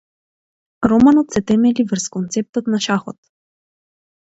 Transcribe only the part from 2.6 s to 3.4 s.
на шахот.